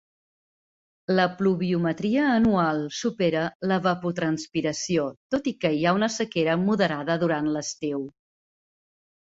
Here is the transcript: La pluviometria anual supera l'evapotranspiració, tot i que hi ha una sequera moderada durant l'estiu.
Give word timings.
La 1.19 1.25
pluviometria 1.41 2.23
anual 2.37 2.81
supera 3.01 3.43
l'evapotranspiració, 3.73 5.05
tot 5.37 5.51
i 5.53 5.57
que 5.61 5.75
hi 5.81 5.85
ha 5.91 5.95
una 5.99 6.11
sequera 6.17 6.59
moderada 6.65 7.21
durant 7.27 7.53
l'estiu. 7.59 8.05